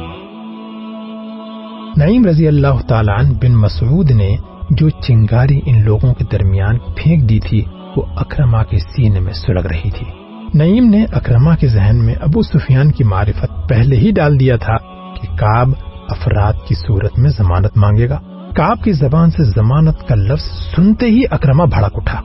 نعیم 1.98 2.26
رضی 2.26 2.48
اللہ 2.48 2.82
تعالیٰ 2.88 3.20
عنہ 3.20 3.34
بن 3.42 3.52
مسعود 3.52 4.12
نے 4.12 4.38
جو 4.70 4.90
چنگاری 4.90 5.62
ان 5.66 5.84
لوگوں 5.84 6.14
کے 6.14 6.24
درمیان 6.32 6.78
پھینک 6.96 7.30
دی 7.30 7.40
تھی، 7.40 7.66
وہ 7.96 8.04
اکرما 8.16 8.64
کے 8.64 8.80
سینے 8.80 9.20
میں 9.20 9.34
سلگ 9.34 9.60
رہی 9.60 9.92
تھی۔ 9.92 10.08
نعیم 10.54 10.90
نے 10.90 11.06
اکرما 11.12 11.56
کے 11.56 11.68
ذہن 11.68 12.06
میں 12.06 12.16
ابو 12.22 12.42
سفیان 12.42 12.92
کی 12.92 13.04
معرفت 13.04 13.70
پہلے 13.70 13.96
ہی 13.96 14.12
ڈال 14.12 14.40
دیا 14.40 14.56
تھا 14.58 14.78
کہ 15.14 15.36
کاب 15.36 15.70
افراد 16.10 16.54
کی 16.68 16.76
صورت 16.76 17.20
میں 17.20 17.30
ضمانت 17.30 17.78
مانگے 17.78 18.10
گا۔ 18.10 18.20
کاب 18.56 18.84
کی 18.84 18.92
زبان 18.92 19.32
سے 19.32 19.44
ضمانت 19.44 20.08
کا 20.08 20.16
لفظ 20.16 20.76
سنتے 20.76 21.06
ہی 21.06 21.24
اکرما 21.32 21.66
بھڑک 21.66 21.92
اٹھا۔ 21.96 22.22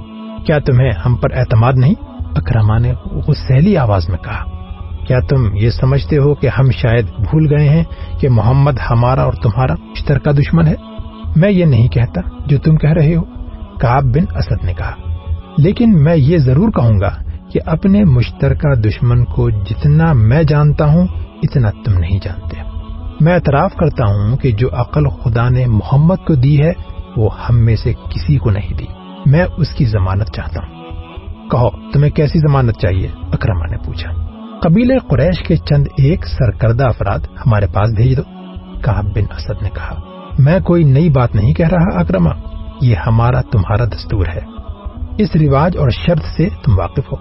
کیا 0.46 0.58
تمہیں 0.58 0.90
ہم 1.06 1.16
پر 1.16 1.32
اعتماد 1.32 1.72
نہیں؟ 1.76 1.94
اکرما 2.36 2.78
نے 2.78 2.92
غسیلی 3.28 3.76
آواز 3.76 4.08
میں 4.08 4.18
کہا۔ 4.18 4.55
کیا 5.06 5.20
تم 5.20 5.56
یہ 5.56 5.70
سمجھتے 5.70 6.18
ہو 6.18 6.34
کہ 6.34 6.48
ہم 6.58 6.70
شاید 6.70 7.06
بھول 7.06 7.58
گئے 7.58 7.68
ہیں 7.68 7.84
کہ 8.20 8.28
محمد 8.28 8.72
ہمارا 8.90 9.22
اور 9.22 9.32
تمہارا 9.32 9.74
مشترکہ 9.74 10.32
دشمن 10.32 10.66
ہے؟ 10.66 10.74
میں 11.36 11.50
یہ 11.50 11.64
نہیں 11.64 11.88
کہتا 11.88 12.20
جو 12.46 12.58
تم 12.58 12.76
کہہ 12.76 12.92
رہے 12.92 13.16
ہو۔ 13.16 13.22
کاب 13.80 14.04
بن 14.04 14.36
اسد 14.36 14.64
نے 14.64 14.74
کہا، 14.74 14.92
لیکن 15.58 16.02
میں 16.04 16.16
یہ 16.16 16.38
ضرور 16.38 16.68
کہوں 16.68 17.00
گا 17.00 17.10
کہ 17.50 17.60
اپنے 17.66 18.04
مشترکہ 18.04 18.74
دشمن 18.74 19.24
کو 19.24 19.50
جتنا 19.50 20.12
میں 20.12 20.42
جانتا 20.42 20.84
ہوں، 20.84 21.06
اتنا 21.42 21.70
تم 21.70 21.98
نہیں 21.98 22.18
جانتے۔ 22.22 22.56
میں 23.20 23.34
اعتراف 23.34 23.74
کرتا 23.74 24.04
ہوں 24.04 24.36
کہ 24.36 24.50
جو 24.50 24.68
عقل 24.72 25.08
خدا 25.08 25.48
نے 25.48 25.66
محمد 25.66 26.26
کو 26.26 26.34
دی 26.34 26.62
ہے، 26.62 26.72
وہ 27.16 27.30
ہم 27.48 27.58
میں 27.58 27.76
سے 27.76 27.92
کسی 27.92 28.38
کو 28.38 28.50
نہیں 28.50 28.74
دی۔ 28.74 28.86
میں 29.26 29.44
اس 29.56 29.68
کی 29.68 29.84
ضمانت 29.84 30.30
چاہتا 30.30 30.60
ہوں۔ 30.60 30.84
کہو، 31.50 31.90
تمہیں 31.92 32.10
کیسی 32.10 32.38
ضمانت 32.38 32.76
چاہیے؟ 32.76 33.08
اکرما 33.32 33.66
نے 33.66 33.76
پوچھا۔ 33.76 34.25
قبیل 34.62 34.98
قریش 34.98 35.42
کے 35.42 35.56
چند 35.56 35.86
ایک 35.96 36.26
سرکردہ 36.26 36.86
افراد 36.86 37.18
ہمارے 37.46 37.66
پاس 37.72 37.90
بھیج 37.90 38.16
دو۔ 38.16 38.22
کہاب 38.84 39.04
بن 39.04 39.24
اسد 39.36 39.62
نے 39.62 39.70
کہا، 39.70 40.00
میں 40.38 40.60
کوئی 40.60 40.84
نئی 40.84 41.10
بات 41.10 41.34
نہیں 41.34 41.54
کہہ 41.54 41.68
رہا 41.68 42.00
اکرما 42.00 42.30
یہ 42.80 42.94
ہمارا 43.06 43.40
تمہارا 43.40 43.84
دستور 43.84 44.26
ہے۔ 44.26 44.40
اس 45.18 45.36
رواج 45.36 45.76
اور 45.76 45.90
شرط 45.90 46.24
سے 46.36 46.48
تم 46.64 46.78
واقف 46.78 47.12
ہو۔ 47.12 47.16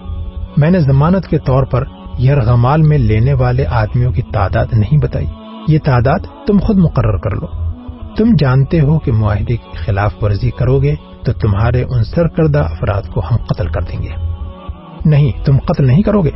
میں 0.58 0.72
نے 0.72 0.80
ضمانت 0.80 1.28
کے 1.28 1.38
طور 1.38 1.64
پر 1.64 1.84
یرغمال 2.20 2.82
میں 2.82 2.98
لینے 2.98 3.34
والے 3.34 3.66
آدمیوں 3.66 4.12
کی 4.12 4.22
تعداد 4.22 4.66
نہیں 4.72 4.98
بتائی۔ 4.98 5.28
یہ 5.68 5.80
تعداد 5.86 6.20
تم 6.48 6.58
خود 6.60 6.78
مقرر 6.78 7.18
کر 7.18 7.32
لو۔ 7.32 7.48
تم 8.16 8.36
جانتے 8.40 8.82
ہو 8.82 9.00
کہ 9.00 9.12
معاہدے 9.12 9.58
کی 9.58 9.78
خلاف 9.78 10.24
ورزی 10.24 10.52
کرو 10.52 10.82
گے 10.82 10.96
تو 11.26 11.34
تمہارے 11.34 11.84
ان 11.84 12.04
سرکردہ 12.04 12.60
افراد 12.60 13.02
کو 13.02 13.20
ہم 13.20 13.36
قتل 13.36 13.68
کر 13.68 13.82
دیں 13.82 14.04
گے۔ 14.04 14.10
نہیں، 15.06 15.46
تم 15.46 15.58
قتل 15.58 15.88
نہیں 15.88 16.02
کرو 16.02 16.22
گے۔ 16.22 16.32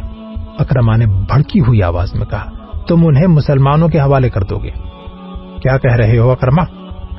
اکرما 0.60 0.96
نے 0.96 1.06
بھڑکی 1.06 1.60
ہوئی 1.60 1.84
آواز 1.84 2.16
میں 2.16 2.26
کہا، 2.26 2.52
تم 2.88 3.08
انہیں 3.08 3.28
مسلمانوں 3.28 3.88
کے 3.88 4.00
حوالے 4.00 4.30
کر 4.30 4.44
دو 4.44 4.58
گے. 4.58 4.70
کیا 5.62 5.78
کہہ 5.78 5.96
رہے 5.96 6.18
ہو 6.18 6.32
اکرما؟ 6.32 6.64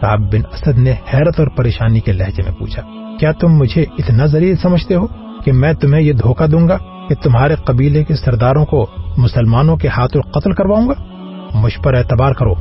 کاب 0.01 0.21
بن 0.33 0.43
اسد 0.53 0.79
نے 0.79 0.93
حیرت 1.15 1.41
اور 1.41 1.49
پریشانی 1.49 2.01
کے 2.01 2.13
لہجے 2.13 2.43
میں 2.43 2.53
پوچھا، 2.53 2.83
کیا 3.21 3.33
تم 3.33 3.49
مجھے 3.49 3.85
اتنا 3.99 4.27
ذریعہ 4.27 4.55
سمجھتے 4.63 4.95
ہو 4.95 5.07
کہ 5.45 5.53
میں 5.53 5.73
تمہیں 5.73 6.03
یہ 6.03 6.13
دھوکہ 6.13 6.47
دوں 6.47 6.69
گا 6.69 6.77
کہ 7.09 7.15
تمہارے 7.15 7.55
قبیلے 7.55 8.05
کے 8.05 8.15
سرداروں 8.15 8.65
کو 8.65 8.87
مسلمانوں 9.17 9.77
کے 9.77 9.89
ہاتھوں 9.89 10.23
قتل 10.23 10.53
کرواؤں 10.53 10.89
گا؟ 10.89 10.93
مجھ 11.55 11.79
پر 11.81 11.95
اعتبار 11.95 12.33
کرو۔ 12.33 12.55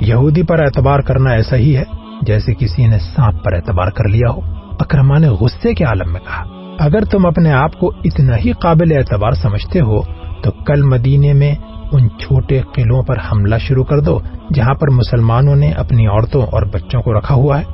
یہودی 0.00 0.42
پر 0.42 0.58
اعتبار 0.58 1.00
کرنا 1.00 1.30
ایسا 1.30 1.56
ہی 1.56 1.76
ہے 1.76 1.84
جیسے 2.22 2.54
کسی 2.54 2.86
نے 2.86 2.98
سانپ 2.98 3.44
پر 3.44 3.52
اعتبار 3.52 3.88
کر 3.88 4.08
لیا 4.08 4.30
ہو۔ 4.30 4.40
اکرما 4.78 5.18
نے 5.18 5.28
غصے 5.28 5.74
کے 5.74 5.84
عالم 5.84 6.12
میں 6.12 6.20
کہا 6.20 6.57
اگر 6.78 7.04
تم 7.04 7.26
اپنے 7.26 7.52
آپ 7.52 7.72
کو 7.72 7.92
اتنا 8.04 8.36
ہی 8.36 8.52
قابل 8.52 8.92
اعتبار 8.96 9.32
سمجھتے 9.32 9.80
ہو، 9.80 10.02
تو 10.42 10.50
کل 10.50 10.82
مدینے 10.82 11.32
میں 11.32 11.54
ان 11.92 12.08
چھوٹے 12.08 12.60
قلعوں 12.74 13.02
پر 13.02 13.16
حملہ 13.32 13.54
شروع 13.58 13.84
کر 13.84 14.00
دو، 14.00 14.18
جہاں 14.54 14.74
پر 14.74 14.90
مسلمانوں 14.90 15.56
نے 15.56 15.70
اپنی 15.70 16.06
عورتوں 16.06 16.42
اور 16.42 16.62
بچوں 16.62 17.02
کو 17.02 17.18
رکھا 17.18 17.34
ہوا 17.34 17.60
ہے۔ 17.60 17.64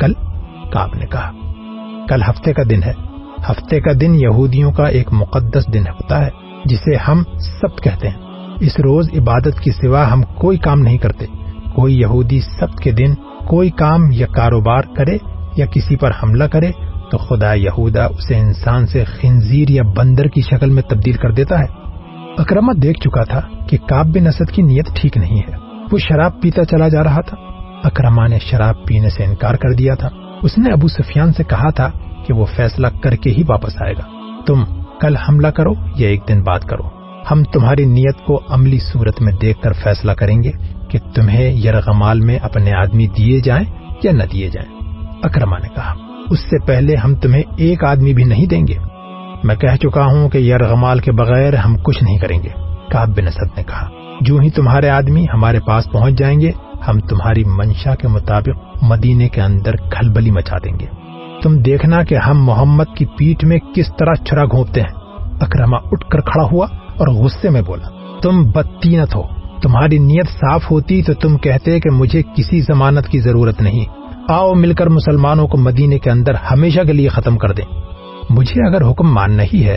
کل 0.00 0.12
کاب 0.72 0.88
نے 0.94 1.06
کہا۔ 1.06 1.32
کل 2.08 2.22
ہفتے 2.22 2.52
کا 2.52 2.62
دن 2.70 2.82
ہے۔ 2.82 2.92
ہفتے 3.50 3.80
کا 3.80 3.90
دن 4.00 4.14
یہودیوں 4.14 4.72
کا 4.72 4.84
ایک 4.84 5.08
مقدس 5.12 5.74
دن 5.74 5.82
ہوتا 5.88 6.24
ہے، 6.24 6.30
جسے 6.64 6.96
ہم 6.96 7.22
سب 7.60 7.78
کہتے 7.82 8.08
ہیں۔ 8.08 8.16
اس 8.60 8.80
روز 8.80 9.08
عبادت 9.18 9.60
کی 9.60 9.70
سوا 9.70 10.12
ہم 10.12 10.22
کوئی 10.22 10.58
کام 10.58 10.80
نہیں 10.80 10.98
کرتے۔ 10.98 11.26
کوئی 11.74 12.00
یہودی 12.00 12.40
سب 12.40 12.76
کے 12.76 12.90
دن 12.90 13.14
کوئی 13.48 13.70
کام 13.70 14.00
یا 14.10 14.26
کاروبار 14.26 14.82
کرے 14.96 15.18
یا 15.56 15.66
کسی 15.66 15.96
پر 15.96 16.10
حملہ 16.22 16.44
کرے 16.44 16.70
تو 17.10 17.18
خدا 17.18 17.54
یہودا 17.54 18.04
اسے 18.04 18.38
انسان 18.38 18.86
سے 18.86 19.04
خنزیر 19.04 19.70
یا 19.70 19.82
بندر 19.96 20.26
کی 20.26 20.40
شکل 20.40 20.70
میں 20.70 20.82
تبدیل 20.82 21.16
کر 21.16 21.30
دیتا 21.30 21.58
ہے۔ 21.58 21.66
اکرمت 22.38 22.76
دیکھ 22.76 23.00
چکا 23.00 23.24
تھا 23.24 23.40
کہ 23.68 23.78
کاب 23.88 24.06
بن 24.06 24.26
اسد 24.26 24.52
کی 24.52 24.62
نیت 24.62 24.86
ٹھیک 24.94 25.16
نہیں 25.16 25.36
ہے۔ 25.36 25.52
وہ 25.92 25.98
شراب 25.98 26.40
پیتا 26.42 26.64
چلا 26.64 26.88
جا 26.88 27.04
رہا 27.04 27.20
تھا۔ 27.20 27.36
اکرما 27.84 28.26
نے 28.26 28.38
شراب 28.38 28.74
پینے 28.86 29.10
سے 29.10 29.24
انکار 29.24 29.54
کر 29.54 29.72
دیا 29.72 29.94
تھا۔ 29.94 30.08
اس 30.42 30.58
نے 30.58 30.70
ابو 30.72 30.88
سفیان 30.88 31.32
سے 31.32 31.44
کہا 31.44 31.70
تھا 31.70 31.90
کہ 32.26 32.32
وہ 32.32 32.44
فیصلہ 32.56 32.86
کر 33.02 33.16
کے 33.16 33.30
ہی 33.30 33.42
واپس 33.48 33.82
آئے 33.82 33.92
گا۔ 33.92 34.34
تم 34.46 34.64
کل 35.00 35.16
حملہ 35.16 35.48
کرو 35.48 35.72
یا 35.96 36.08
ایک 36.08 36.20
دن 36.28 36.42
بعد 36.42 36.60
کرو۔ 36.60 36.82
ہم 37.30 37.42
تمہاری 37.42 37.84
نیت 37.84 38.26
کو 38.26 38.40
عملی 38.48 38.78
صورت 38.78 39.22
میں 39.22 39.32
دیکھ 39.32 39.62
کر 39.62 39.72
فیصلہ 39.72 40.12
کریں 40.12 40.42
گے 40.42 40.50
کہ 40.88 40.98
تمہیں 41.14 41.52
یرغمال 41.52 42.20
میں 42.20 42.38
اپنے 42.38 42.72
آدمی 42.72 43.06
دیے 43.06 43.40
جائیں 43.40 43.64
یا 44.02 44.12
نہ 44.12 44.22
دیے 44.32 44.48
جائیں۔ 44.48 44.80
اکرما 45.22 45.58
نے 45.58 45.68
کہا۔ 45.68 46.09
اس 46.30 46.38
سے 46.38 46.66
پہلے 46.66 46.96
ہم 46.96 47.14
تمہیں 47.14 47.42
ایک 47.56 47.84
آدمی 47.84 48.14
بھی 48.14 48.24
نہیں 48.24 48.46
دیں 48.46 48.66
گے۔ 48.66 48.74
میں 49.44 49.56
کہہ 49.56 49.76
چکا 49.76 50.04
ہوں 50.04 50.28
کہ 50.28 50.38
یرغمال 50.38 50.98
کے 50.98 51.12
بغیر 51.12 51.54
ہم 51.54 51.76
کچھ 51.82 52.04
نہیں 52.04 52.18
کریں 52.18 52.42
گے۔ 52.42 52.48
کاب 52.90 53.16
بن 53.16 53.26
اسد 53.26 53.58
نے 53.58 53.62
کہا، 53.62 53.88
جو 54.20 54.38
ہی 54.38 54.50
تمہارے 54.50 54.88
آدمی 54.88 55.24
ہمارے 55.34 55.60
پاس 55.60 55.84
پہنچ 55.92 56.14
جائیں 56.14 56.40
گے، 56.40 56.50
ہم 56.88 57.00
تمہاری 57.00 57.44
منشا 57.44 57.94
کے 57.94 58.08
مطابق 58.08 58.82
مدینے 58.82 59.28
کے 59.28 59.40
اندر 59.40 59.76
کھلبلی 59.76 60.30
مچا 60.30 60.56
دیں 60.64 60.78
گے۔ 60.80 60.86
تم 61.42 61.56
دیکھنا 61.56 62.04
کہ 62.04 62.14
ہم 62.14 62.44
محمد 62.44 62.96
کی 62.96 63.04
پیٹ 63.04 63.44
میں 63.44 63.58
کس 63.74 63.86
طرح 63.98 64.14
چھرا 64.14 64.44
گھونپتے 64.44 64.80
ہیں۔ 64.80 65.22
اکرما 65.40 65.76
اٹھ 65.76 66.08
کر 66.10 66.20
کھڑا 66.20 66.44
ہوا 66.52 66.66
اور 66.72 67.08
غصے 67.08 67.50
میں 67.50 67.62
بولا، 67.62 68.18
تم 68.22 68.44
بدتینت 68.44 69.16
ہو، 69.16 69.22
تمہاری 69.62 69.98
نیت 69.98 70.28
صاف 70.28 70.70
ہوتی 70.70 71.02
تو 71.02 71.14
تم 71.14 71.36
کہتے 71.36 71.80
کہ 71.80 71.90
مجھے 71.90 72.22
کسی 72.22 72.60
ضمانت 72.60 73.08
کی 73.08 73.20
ضرورت 73.20 73.62
نہیں۔ 73.62 73.99
آؤ 74.28 74.54
مل 74.54 74.74
کر 74.74 74.86
مسلمانوں 74.86 75.48
کو 75.48 75.58
مدینے 75.58 75.98
کے 75.98 76.10
اندر 76.10 76.34
ہمیشہ 76.34 76.80
کے 76.80 76.92
لیے 76.92 77.08
ختم 77.08 77.38
کر 77.38 77.52
دیں۔ 77.52 77.64
مجھے 78.30 78.68
اگر 78.68 78.90
حکم 78.90 79.14
ماننا 79.14 79.42
ہی 79.42 79.66
ہے، 79.66 79.76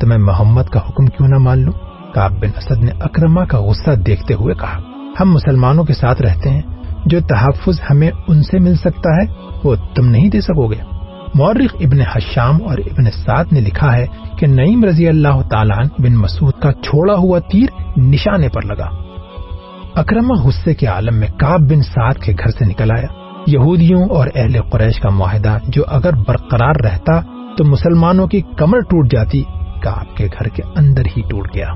تو 0.00 0.06
میں 0.06 0.18
محمد 0.18 0.62
کا 0.62 0.80
حکم 0.88 1.06
کیوں 1.06 1.28
نہ 1.28 1.38
مان 1.38 1.58
لوں؟ 1.58 1.72
کاب 2.14 2.32
بن 2.40 2.48
اسد 2.56 2.84
نے 2.84 2.90
اکرما 3.00 3.44
کا 3.44 3.60
غصہ 3.60 3.90
دیکھتے 3.90 4.34
ہوئے 4.34 4.54
کہا، 4.54 4.80
ہم 5.20 5.32
مسلمانوں 5.32 5.84
کے 5.84 5.92
ساتھ 5.92 6.22
رہتے 6.22 6.50
ہیں، 6.50 6.62
جو 7.06 7.20
تحفظ 7.20 7.80
ہمیں 7.90 8.10
ان 8.28 8.42
سے 8.42 8.58
مل 8.58 8.74
سکتا 8.74 9.16
ہے، 9.16 9.26
وہ 9.64 9.74
تم 9.94 10.08
نہیں 10.08 10.30
دے 10.30 10.40
سکو 10.40 10.66
گے۔ 10.66 10.76
مورخ 11.34 11.76
ابن 11.80 12.00
حشام 12.00 12.58
اور 12.64 12.78
ابن 12.78 13.04
سعد 13.10 13.44
نے 13.52 13.60
لکھا 13.60 13.96
ہے 13.96 14.06
کہ 14.38 14.46
نعیم 14.46 14.84
رضی 14.84 15.08
اللہ 15.08 15.48
تعالیٰ 15.50 15.84
بن 15.98 16.14
مسعود 16.14 16.52
کا 16.62 16.72
چھوڑا 16.72 17.14
ہوا 17.14 17.38
تیر 17.38 17.98
نشانے 17.98 18.48
پر 18.48 18.62
لگا۔ 18.62 18.90
اکرما 19.94 20.34
غصے 20.42 20.74
کے 20.74 20.86
عالم 20.86 21.14
میں 21.14 21.28
کاب 21.28 21.60
بن 21.60 21.82
سعد 21.82 22.14
کے 22.14 22.32
گھر 22.32 22.50
سے 22.50 22.64
نکل 22.64 22.90
آیا۔ 22.90 23.23
یہودیوں 23.46 24.04
اور 24.08 24.26
اہل 24.34 24.60
قریش 24.62 25.00
کا 25.00 25.08
معاہدہ 25.08 25.58
جو 25.68 25.82
اگر 25.86 26.10
برقرار 26.12 26.74
رہتا 26.84 27.20
تو 27.56 27.64
مسلمانوں 27.64 28.26
کی 28.26 28.40
کمر 28.56 28.80
ٹوٹ 28.80 29.10
جاتی 29.10 29.42
کاب 29.82 30.16
کے 30.16 30.26
گھر 30.26 30.48
کے 30.48 30.62
اندر 30.76 31.02
ہی 31.16 31.22
ٹوٹ 31.22 31.54
گیا۔ 31.54 31.68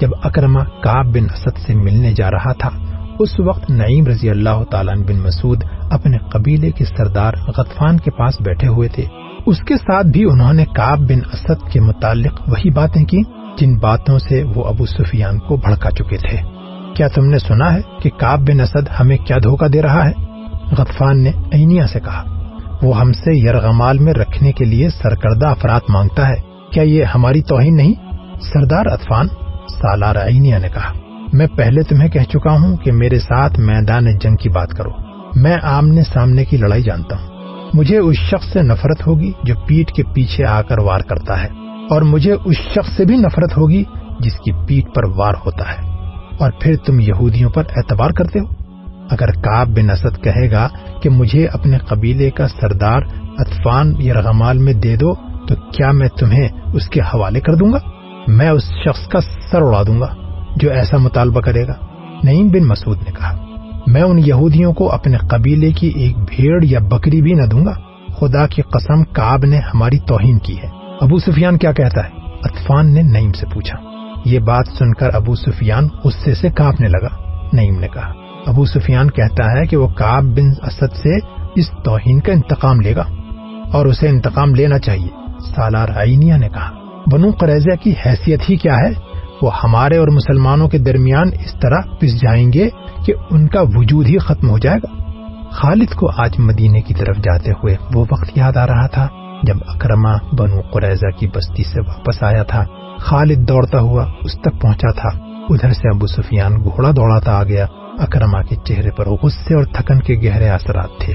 جب 0.00 0.08
اکرما 0.22 0.64
کاب 0.64 1.06
بن 1.06 1.24
اسد 1.24 1.58
سے 1.58 1.74
ملنے 1.74 2.12
جا 2.12 2.30
رہا 2.30 2.52
تھا، 2.52 2.70
اس 3.18 3.40
وقت 3.40 3.70
نعیم 3.70 4.06
رضی 4.06 4.30
اللہ 4.30 4.64
تعالیٰ 4.70 4.94
بن 4.94 5.16
مسعود 5.16 5.64
اپنے 5.90 6.18
قبیلے 6.18 6.70
کے 6.70 6.84
سردار 6.84 7.32
غطفان 7.56 8.00
کے 8.00 8.10
پاس 8.10 8.40
بیٹھے 8.40 8.68
ہوئے 8.68 8.88
تھے۔ 8.88 9.04
اس 9.46 9.60
کے 9.60 9.76
ساتھ 9.76 10.06
بھی 10.06 10.24
انہوں 10.24 10.52
نے 10.52 10.64
کاب 10.64 10.98
بن 10.98 11.20
اسد 11.32 11.70
کے 11.72 11.80
متعلق 11.80 12.40
وہی 12.46 12.70
باتیں 12.70 13.04
کی 13.04 13.22
جن 13.58 13.78
باتوں 13.78 14.18
سے 14.18 14.42
وہ 14.42 14.64
ابو 14.64 14.86
سفیان 14.86 15.38
کو 15.38 15.56
بھڑکا 15.56 15.90
چکے 15.90 16.16
تھے۔ 16.16 16.38
کیا 16.94 17.08
تم 17.08 17.24
نے 17.24 17.38
سنا 17.38 17.74
ہے 17.74 17.80
کہ 18.02 18.10
کاب 18.16 18.40
بن 18.40 18.60
اسد 18.60 18.88
ہمیں 19.00 19.16
کیا 19.16 19.38
دھوکہ 19.38 19.68
دے 19.68 19.82
رہا 19.82 20.08
ہے؟ 20.08 20.27
غطفان 20.76 21.22
نے 21.22 21.30
اینیا 21.52 21.86
سے 21.86 22.00
کہا، 22.00 22.24
وہ 22.82 23.00
ہم 23.00 23.12
سے 23.12 23.38
یرغمال 23.38 23.98
میں 23.98 24.12
رکھنے 24.12 24.52
کے 24.52 24.64
لیے 24.64 24.88
سرکردہ 24.88 25.46
افراد 25.46 25.80
مانگتا 25.88 26.28
ہے۔ 26.28 26.34
کیا 26.72 26.82
یہ 26.82 27.04
ہماری 27.04 27.42
توہین 27.42 27.76
نہیں؟ 27.76 27.94
سردار 28.40 28.86
اطفان 28.86 29.28
سالار 29.68 30.16
عینیا 30.16 30.58
نے 30.58 30.68
کہا، 30.68 30.92
میں 31.32 31.46
پہلے 31.56 31.82
تمہیں 31.82 32.08
کہہ 32.08 32.30
چکا 32.30 32.50
ہوں 32.50 32.76
کہ 32.76 32.92
میرے 32.92 33.18
ساتھ 33.18 33.60
میدان 33.60 34.18
جنگ 34.18 34.36
کی 34.36 34.48
بات 34.48 34.70
کرو۔ 34.70 34.90
میں 35.36 35.56
آمنے 35.62 36.02
سامنے 36.02 36.44
کی 36.44 36.56
لڑائی 36.56 36.82
جانتا 36.82 37.16
ہوں۔ 37.16 37.28
مجھے 37.74 37.98
اس 37.98 38.16
شخص 38.16 38.52
سے 38.52 38.62
نفرت 38.62 39.06
ہوگی 39.06 39.32
جو 39.42 39.54
پیٹ 39.66 39.92
کے 39.92 40.02
پیچھے 40.14 40.44
آ 40.44 40.62
کر 40.62 40.78
وار 40.78 41.00
کرتا 41.00 41.42
ہے، 41.42 41.48
اور 41.90 42.02
مجھے 42.02 42.32
اس 42.44 42.56
شخص 42.56 42.96
سے 42.96 43.04
بھی 43.04 43.16
نفرت 43.16 43.56
ہوگی 43.56 43.84
جس 44.20 44.38
کی 44.38 44.52
پیٹ 44.66 44.94
پر 44.94 45.04
وار 45.04 45.34
ہوتا 45.46 45.72
ہے۔ 45.72 45.88
اور 46.38 46.52
پھر 46.60 46.76
تم 46.76 47.00
یہودیوں 47.00 47.50
پر 47.50 47.62
اعتبار 47.76 48.10
کرتے 48.10 48.38
ہو؟ 48.38 48.67
اگر 49.10 49.30
کاب 49.30 49.68
بن 49.68 49.90
اسد 49.90 50.24
کہے 50.24 50.50
گا 50.50 50.68
کہ 51.02 51.10
مجھے 51.10 51.46
اپنے 51.46 51.78
قبیلے 51.78 52.30
کا 52.30 52.48
سردار 52.48 53.02
اطفان 53.38 54.02
یرغمال 54.02 54.58
میں 54.58 54.72
دے 54.72 54.96
دو، 54.96 55.14
تو 55.48 55.54
کیا 55.54 55.90
میں 55.90 56.08
تمہیں 56.08 56.48
اس 56.74 56.88
کے 56.88 57.00
حوالے 57.00 57.40
کر 57.40 57.54
دوں 57.54 57.72
گا؟ 57.72 57.78
میں 58.26 58.48
اس 58.48 58.64
شخص 58.84 59.08
کا 59.08 59.20
سر 59.50 59.62
اڑا 59.62 59.82
دوں 59.82 60.00
گا 60.00 60.06
جو 60.56 60.70
ایسا 60.70 60.96
مطالبہ 60.96 61.40
کرے 61.40 61.66
گا۔ 61.66 61.72
نعیم 62.24 62.48
بن 62.48 62.64
مسعود 62.64 62.98
نے 62.98 63.12
کہا، 63.12 63.36
میں 63.86 64.02
ان 64.02 64.18
یہودیوں 64.18 64.72
کو 64.72 64.92
اپنے 64.92 65.16
قبیلے 65.16 65.72
کی 65.72 65.86
ایک 65.86 66.16
بھیڑ 66.16 66.64
یا 66.64 66.78
بکری 66.78 67.22
بھی 67.22 67.32
نہ 67.32 67.46
دوں 67.46 67.66
گا۔ 67.66 67.72
خدا 68.12 68.46
کی 68.46 68.62
قسم 68.62 69.04
کاب 69.04 69.44
نے 69.44 69.58
ہماری 69.58 69.98
توہین 69.98 70.38
کی 70.38 70.56
ہے۔ 70.56 70.68
ابو 71.00 71.18
سفیان 71.18 71.58
کیا 71.58 71.72
کہتا 71.72 72.04
ہے؟ 72.04 72.10
اطفان 72.44 72.94
نے 72.94 73.02
نعیم 73.02 73.32
سے 73.32 73.46
پوچھا۔ 73.54 73.78
یہ 74.24 74.38
بات 74.38 74.68
سن 74.78 74.94
کر 74.94 75.14
ابو 75.14 75.34
سفیان 75.34 75.88
غصے 76.04 76.34
سے 76.34 76.48
کاپنے 76.48 76.88
لگا۔ 76.88 77.08
نعیم 77.52 77.78
نے 77.78 77.88
کہا 77.88 78.12
ابو 78.46 78.64
سفیان 78.64 79.10
کہتا 79.10 79.58
ہے 79.58 79.66
کہ 79.66 79.76
وہ 79.76 79.88
کاب 79.88 80.24
بن 80.24 80.66
اسد 80.66 80.96
سے 80.96 81.16
اس 81.56 81.70
توہین 81.84 82.20
کا 82.20 82.32
انتقام 82.32 82.80
لے 82.80 82.96
گا 82.96 83.04
اور 83.72 83.86
اسے 83.86 84.08
انتقام 84.08 84.54
لینا 84.54 84.78
چاہیے۔ 84.78 85.08
سالار 85.54 85.88
آئینیا 85.96 86.36
نے 86.36 86.48
کہا، 86.48 86.70
بنو 87.12 87.30
قریضہ 87.40 87.76
کی 87.82 87.94
حیثیت 88.06 88.50
ہی 88.50 88.56
کیا 88.56 88.76
ہے؟ 88.76 88.90
وہ 89.42 89.50
ہمارے 89.64 89.96
اور 89.96 90.08
مسلمانوں 90.08 90.68
کے 90.68 90.78
درمیان 90.78 91.28
اس 91.44 91.54
طرح 91.62 91.80
پس 92.00 92.20
جائیں 92.20 92.52
گے 92.52 92.68
کہ 93.06 93.14
ان 93.30 93.48
کا 93.48 93.60
وجود 93.60 94.06
ہی 94.06 94.18
ختم 94.18 94.50
ہو 94.50 94.58
جائے 94.58 94.78
گا۔ 94.78 95.10
خالد 95.50 95.94
کو 95.94 96.10
آج 96.16 96.38
مدینے 96.38 96.80
کی 96.80 96.94
طرف 96.94 97.16
جاتے 97.16 97.50
ہوئے 97.50 97.76
وہ 97.94 98.04
وقت 98.12 98.38
یاد 98.38 98.56
آ 98.56 98.66
رہا 98.66 98.86
تھا 98.86 99.08
جب 99.42 99.56
اکرما 99.66 100.16
بنو 100.32 100.60
قریضہ 100.60 101.18
کی 101.18 101.28
بستی 101.28 101.64
سے 101.64 101.80
واپس 101.80 102.22
آیا 102.22 102.42
تھا۔ 102.42 102.64
خالد 102.98 103.48
دوڑتا 103.48 103.80
ہوا 103.80 104.06
اس 104.22 104.32
تک 104.40 104.60
پہنچا 104.60 104.92
تھا۔ 104.92 105.27
ادھر 105.50 105.72
سے 105.72 105.94
ابو 105.94 106.06
سفیان 106.06 106.56
گھوڑا 106.64 106.90
دوڑاتا 106.96 107.38
آ 107.38 107.44
گیا۔ 107.44 107.66
اکرما 107.98 108.42
کے 108.42 108.56
چہرے 108.64 108.90
پر 108.90 109.08
غصے 109.08 109.54
اور 109.54 109.64
تھکن 109.64 110.00
کے 110.00 110.14
گہرے 110.14 110.48
اثرات 110.48 110.88
تھے۔ 111.00 111.14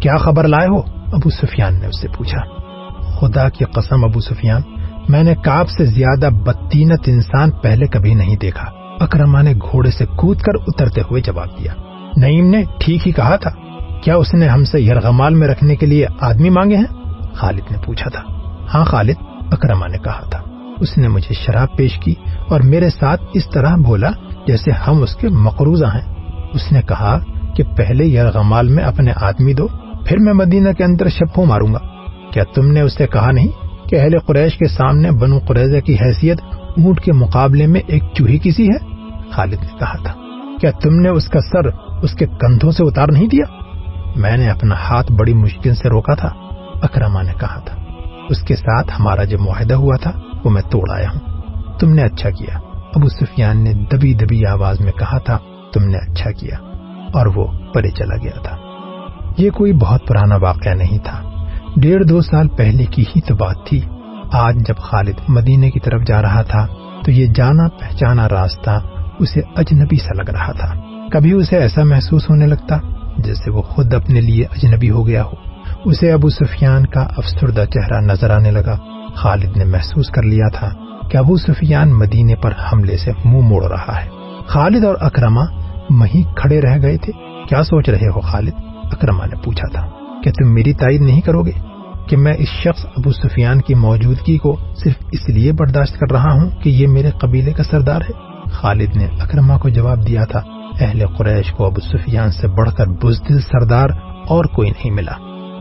کیا 0.00 0.16
خبر 0.16 0.48
لائے 0.48 0.68
ہو؟ 0.68 0.78
ابو 1.12 1.30
سفیان 1.30 1.80
نے 1.80 1.86
اس 1.86 2.00
سے 2.00 2.08
پوچھا۔ 2.08 2.40
خدا 3.18 3.48
کی 3.48 3.64
قسم 3.64 4.04
ابو 4.04 4.20
سفیان، 4.20 4.62
میں 5.08 5.22
نے 5.22 5.34
کاب 5.34 5.68
سے 5.68 5.84
زیادہ 5.84 6.30
بدتینت 6.32 7.00
انسان 7.06 7.50
پہلے 7.50 7.86
کبھی 7.86 8.14
نہیں 8.14 8.36
دیکھا۔ 8.36 8.64
اکرما 9.00 9.42
نے 9.42 9.52
گھوڑے 9.52 9.90
سے 9.90 10.06
کود 10.06 10.40
کر 10.40 10.52
اترتے 10.66 11.00
ہوئے 11.00 11.22
جواب 11.22 11.48
دیا۔ 11.58 11.72
نعیم 12.16 12.50
نے 12.50 12.64
ٹھیک 12.80 13.06
ہی 13.06 13.12
کہا 13.12 13.36
تھا۔ 13.36 13.50
کیا 14.02 14.16
اس 14.16 14.34
نے 14.34 14.48
ہم 14.48 14.64
سے 14.64 14.80
یرغمال 14.80 15.34
میں 15.34 15.48
رکھنے 15.48 15.76
کے 15.76 15.86
لیے 15.86 16.06
آدمی 16.20 16.50
مانگے 16.50 16.76
ہیں؟ 16.76 17.04
خالد 17.34 17.72
نے 17.72 17.78
پوچھا 17.84 18.10
تھا۔ 18.10 18.22
ہاں 18.74 18.84
خالد 18.84 19.14
اکرما 19.52 19.86
نے 19.86 19.98
کہا 19.98 20.24
تھا۔ 20.30 20.41
اس 20.82 20.98
نے 20.98 21.08
مجھے 21.08 21.34
شراب 21.34 21.76
پیش 21.76 21.98
کی 21.98 22.14
اور 22.48 22.60
میرے 22.60 22.90
ساتھ 22.90 23.22
اس 23.34 23.50
طرح 23.50 23.76
بولا 23.76 24.10
جیسے 24.46 24.70
ہم 24.70 25.02
اس 25.02 25.16
کے 25.16 25.28
مقروضہ 25.28 25.84
ہیں۔ 25.84 26.14
اس 26.54 26.72
نے 26.72 26.82
کہا 26.82 27.18
کہ 27.56 27.62
پہلے 27.76 28.04
یرغمال 28.04 28.68
میں 28.68 28.84
اپنے 28.84 29.12
آدمی 29.16 29.54
دو، 29.54 29.68
پھر 30.06 30.16
میں 30.18 30.32
مدینہ 30.32 30.72
کے 30.72 30.84
اندر 30.84 31.08
شپو 31.08 31.44
ماروں 31.44 31.74
گا۔ 31.74 31.78
کیا 32.30 32.44
تم 32.54 32.66
نے 32.66 32.80
اسے 32.80 33.06
کہا 33.06 33.30
نہیں 33.30 33.48
کہ 33.88 34.00
اہل 34.00 34.18
قریش 34.18 34.58
کے 34.58 34.68
سامنے 34.68 35.10
بنو 35.10 35.38
قریضہ 35.38 35.80
کی 35.80 35.94
حیثیت 35.94 36.40
اونٹ 36.52 37.00
کے 37.00 37.12
مقابلے 37.12 37.66
میں 37.66 37.80
ایک 37.86 38.04
چوہی 38.14 38.38
کسی 38.42 38.68
ہے؟ 38.68 38.78
خالد 39.30 39.54
نے 39.54 39.78
کہا 39.78 40.02
تھا۔ 40.02 40.14
کیا 40.60 40.70
تم 40.70 41.00
نے 41.00 41.08
اس 41.08 41.28
کا 41.28 41.40
سر 41.40 41.68
اس 42.02 42.14
کے 42.14 42.26
کندھوں 42.26 42.72
سے 42.72 42.84
اتار 42.86 43.08
نہیں 43.12 43.26
دیا؟ 43.26 43.44
میں 44.16 44.36
نے 44.36 44.50
اپنا 44.50 44.74
ہاتھ 44.74 45.12
بڑی 45.12 45.34
مشکل 45.34 45.74
سے 45.74 45.88
روکا 45.88 46.14
تھا 46.14 46.28
اکرما 46.82 47.22
نے 47.22 47.32
کہا 47.40 47.60
تھا۔ 47.60 47.76
اس 48.28 48.42
کے 48.42 48.56
ساتھ 48.56 48.88
ہمارا 49.00 49.24
جو 49.24 49.38
معاہدہ 49.38 49.74
ہوا 49.74 49.96
تھا 49.96 50.12
وہ 50.44 50.50
میں 50.50 50.62
توڑ 50.62 50.90
آیا۔ 50.90 51.10
ہوں 51.10 51.42
تم 51.78 51.94
نے 51.94 52.02
اچھا 52.02 52.30
کیا۔ 52.30 52.58
ابو 52.94 53.08
سفیان 53.08 53.64
نے 53.64 53.74
دبی 53.74 54.14
دبی 54.14 54.46
آواز 54.46 54.80
میں 54.80 54.92
کہا 54.92 55.18
تھا، 55.18 55.38
تم 55.72 55.84
نے 55.84 55.98
اچھا 55.98 56.30
کیا۔ 56.30 56.56
اور 57.12 57.26
وہ 57.26 57.44
پرے 57.74 57.90
چلا 57.90 58.16
گیا 58.16 58.40
تھا۔ 58.42 58.56
یہ 59.38 59.50
کوئی 59.50 59.72
بہت 59.72 60.06
پرانا 60.06 60.36
واقعہ 60.36 60.74
نہیں 60.74 60.98
تھا۔ 60.98 61.22
ڈیڑھ 61.76 62.04
دو 62.04 62.20
سال 62.20 62.48
پہلے 62.48 62.84
کی 62.84 63.04
ہی 63.16 63.20
تو 63.20 63.34
بات 63.34 63.56
تھی۔ 63.66 63.80
آج 64.32 64.56
جب 64.68 64.76
خالد 64.76 65.14
مدینے 65.28 65.70
کی 65.70 65.80
طرف 65.80 66.02
جا 66.06 66.22
رہا 66.22 66.42
تھا، 66.42 66.66
تو 67.04 67.10
یہ 67.10 67.26
جانا 67.26 67.68
پہچانا 67.68 68.28
راستہ 68.28 68.80
اسے 69.18 69.40
اجنبی 69.56 69.96
سا 69.96 70.22
لگ 70.22 70.30
رہا 70.30 70.52
تھا۔ 70.52 70.74
کبھی 71.12 71.32
اسے 71.32 71.56
ایسا 71.56 71.84
محسوس 71.84 72.30
ہونے 72.30 72.46
لگتا 72.46 72.76
جیسے 73.18 73.50
وہ 73.50 73.62
خود 73.62 73.94
اپنے 73.94 74.20
لیے 74.20 74.44
اجنبی 74.44 74.90
ہو 74.90 75.06
گیا 75.06 75.24
ہو۔ 75.24 75.32
اسے 75.84 76.12
ابو 76.12 76.28
سفیان 76.28 76.86
کا 76.86 77.00
افسردہ 77.00 77.64
چہرہ 77.74 78.00
نظر 78.00 78.30
آنے 78.30 78.50
لگا۔ 78.50 78.76
خالد 79.14 79.56
نے 79.56 79.64
محسوس 79.64 80.10
کر 80.10 80.22
لیا 80.22 80.48
تھا 80.48 80.70
کہ 81.10 81.16
ابو 81.16 81.36
سفیان 81.36 81.92
مدینے 81.92 82.34
پر 82.34 82.52
حملے 82.72 82.96
سے 82.96 83.10
منہ 83.24 83.32
مو 83.32 83.40
موڑ 83.40 83.64
رہا 83.64 84.04
ہے۔ 84.04 84.08
خالد 84.46 84.84
اور 84.84 84.94
اکرما 85.00 85.44
وہیں 85.90 86.34
کھڑے 86.36 86.60
رہ 86.60 86.82
گئے 86.82 86.96
تھے۔ 86.96 87.12
کیا 87.48 87.62
سوچ 87.62 87.88
رہے 87.88 88.08
ہو 88.08 88.20
خالد؟ 88.20 88.52
اکرما 88.84 89.26
نے 89.26 89.36
پوچھا 89.44 89.72
تھا۔ 89.72 89.86
کیا 90.22 90.32
تم 90.32 90.54
میری 90.54 90.72
تائید 90.72 91.00
نہیں 91.00 91.20
کرو 91.20 91.42
گے 91.42 91.52
کہ 92.06 92.16
میں 92.16 92.34
اس 92.38 92.48
شخص 92.48 92.86
ابو 92.96 93.12
سفیان 93.12 93.60
کی 93.60 93.74
موجودگی 93.74 94.38
کو 94.38 94.56
صرف 94.84 94.92
اس 95.12 95.28
لیے 95.28 95.52
برداشت 95.52 95.98
کر 95.98 96.12
رہا 96.12 96.32
ہوں 96.32 96.50
کہ 96.50 96.68
یہ 96.68 96.86
میرے 96.86 97.10
قبیلے 97.10 97.52
کا 97.52 97.62
سردار 97.62 98.00
ہے؟ 98.00 98.12
خالد 98.50 98.96
نے 98.96 99.06
اکرما 99.20 99.58
کو 99.58 99.68
جواب 99.68 100.06
دیا 100.06 100.24
تھا۔ 100.24 100.42
اہل 100.80 101.06
قریش 101.06 101.52
کو 101.52 101.66
ابو 101.66 101.80
سفیان 101.80 102.30
سے 102.30 102.48
بڑھ 102.48 102.70
کر 102.76 102.86
بزدل 102.86 103.40
سردار 103.40 103.88
اور 104.28 104.44
کوئی 104.44 104.70
نہیں 104.70 104.90
ملا۔ 104.90 105.12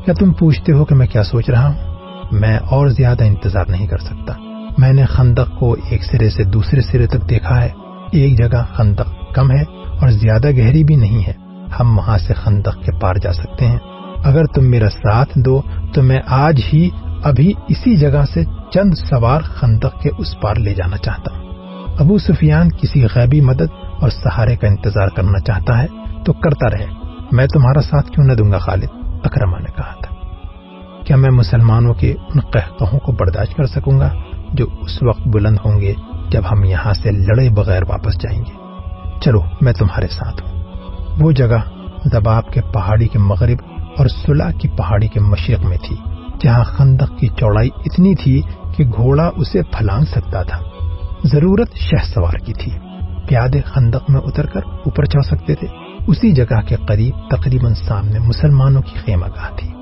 کیا 0.06 0.13
تم 0.13 0.33
پوچھتے 0.33 0.74
ہو 0.74 0.86
کہ 0.86 0.95
میں 0.95 1.07
کیا 1.07 1.24
سوچ 1.24 1.50
رہا 1.50 1.68
ہوں؟ 1.68 1.90
میں 2.31 2.57
اور 2.57 2.88
زیادہ 2.88 3.24
انتظار 3.24 3.66
نہیں 3.66 3.88
کر 3.88 3.98
سکتا۔ 3.98 4.33
میں 4.78 4.94
نے 4.94 5.06
خندق 5.06 5.60
کو 5.60 5.75
ایک 5.89 6.04
سرے 6.04 6.30
سے 6.30 6.44
دوسرے 6.44 6.81
سرے 6.81 7.07
تک 7.07 7.30
دیکھا 7.30 7.63
ہے۔ 7.63 7.69
ایک 8.12 8.38
جگہ 8.38 8.63
خندق 8.74 9.34
کم 9.34 9.51
ہے 9.51 9.62
اور 10.01 10.10
زیادہ 10.10 10.51
گہری 10.51 10.84
بھی 10.84 10.96
نہیں 10.96 11.27
ہے۔ 11.27 11.34
ہم 11.79 11.98
وہاں 11.98 12.17
سے 12.17 12.34
خندق 12.34 12.84
کے 12.86 13.00
پار 13.00 13.15
جا 13.15 13.34
سکتے 13.34 13.67
ہیں۔ 13.67 13.77
اگر 14.24 14.46
تم 14.46 14.65
میرا 14.65 14.89
ساتھ 14.89 15.29
دو، 15.36 15.62
تو 15.94 16.01
میں 16.01 16.20
آج 16.27 16.62
ہی 16.74 16.89
ابھی 17.24 17.53
اسی 17.67 17.96
جگہ 17.96 18.25
سے 18.34 18.44
چند 18.74 18.94
سوار 18.94 19.41
خندق 19.41 20.01
کے 20.01 20.10
اس 20.17 20.41
پار 20.41 20.55
لے 20.55 20.74
جانا 20.74 20.98
چاہتا 20.98 21.38
ہوں۔ 21.38 21.50
ابو 22.00 22.17
سفیان 22.17 22.70
کسی 22.72 23.05
غیبی 23.15 23.41
مدد 23.41 23.86
اور 24.00 24.10
سہارے 24.10 24.55
کا 24.55 24.67
انتظار 24.67 25.08
کرنا 25.08 25.39
چاہتا 25.39 25.84
ہے 25.84 25.88
تو 26.25 26.34
کرتا 26.34 26.70
رہے۔ 26.70 26.86
میں 27.32 27.48
تمہارا 27.48 27.82
ساتھ 27.82 28.12
کیوں 28.12 28.25
نہ 28.25 28.34
دوں 28.34 28.51
گا 28.51 28.58
خالد؟ 28.58 28.88
اکرما 29.24 29.58
نے 29.58 29.72
کہا۔ 29.77 30.00
کیا 31.12 31.18
میں 31.18 31.32
مسلمانوں 31.32 31.94
کے 31.94 32.12
ان 32.12 32.39
قہقہوں 32.39 33.00
کو 33.00 33.12
برداشت 33.12 33.56
کر 33.56 33.65
سکوں 33.65 34.00
گا 34.00 34.10
جو 34.53 34.65
اس 34.82 35.03
وقت 35.03 35.27
بلند 35.27 35.58
ہوں 35.65 35.82
گے 35.82 35.94
جب 36.30 36.41
ہم 36.51 36.63
یہاں 36.63 36.94
سے 36.94 37.12
لڑے 37.12 37.50
بغیر 37.50 37.84
واپس 37.89 38.22
جائیں 38.22 38.39
گے؟ 38.39 38.51
چلو، 39.22 39.41
میں 39.62 39.74
تمہارے 39.74 40.08
ساتھ 40.08 40.44
ہوں۔ 40.44 40.63
وہ 41.20 41.32
جگہ 41.32 41.58
دباب 42.13 42.53
کے 42.53 42.62
پہاڑی 42.62 43.08
کے 43.08 43.20
مغرب 43.20 43.58
اور 43.98 44.08
سلح 44.08 44.51
کی 44.51 44.68
پہاڑی 44.68 45.08
کے 45.08 45.20
مشرق 45.20 45.65
میں 45.65 45.77
تھی، 45.84 45.96
جہاں 46.39 46.63
خندق 46.63 47.20
کی 47.20 47.27
چوڑائی 47.27 47.70
اتنی 47.86 48.15
تھی 48.15 48.41
کہ 48.77 48.84
گھوڑا 48.84 49.32
اسے 49.36 49.63
پھلانگ 49.63 50.06
سکتا 50.06 50.44
تھا۔ 50.44 50.60
ضرورت 51.24 51.74
شہ 51.75 52.06
سوار 52.06 52.38
کی 52.38 52.53
تھی۔ 52.53 52.72
پیادے 53.27 53.62
خندق 53.62 54.10
میں 54.10 54.22
اتر 54.22 54.46
کر 54.46 54.62
اوپر 54.65 55.06
چڑھ 55.06 55.25
سکتے 55.25 55.56
تھے۔ 55.56 55.68
اسی 56.08 56.32
جگہ 56.32 56.62
کے 56.68 56.75
قریب 56.88 57.30
تقریباً 57.30 57.74
سامنے 57.74 58.20
مسلمانوں 58.20 58.82
کی 58.82 58.96
خیمہ 59.06 59.25
گاہ 59.25 59.56
تھی۔ 59.56 59.80